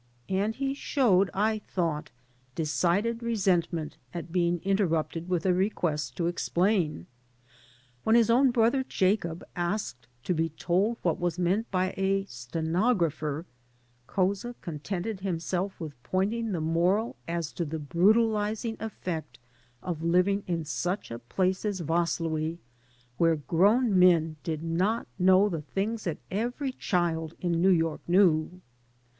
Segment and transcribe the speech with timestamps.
[0.29, 2.09] And he showed, I thought,
[2.55, 7.05] decided resentment at being inter rupted with a request to explain.
[8.03, 13.45] When his own brother Jacob asked to be told what was meant by a stenographer,
[14.07, 19.37] Couza contented himself with pointing the moral as to the brutalizing effect
[19.83, 22.57] of living in such a place as Vaslui,
[23.17, 28.61] where grown men did not know the things that every child in New York knew.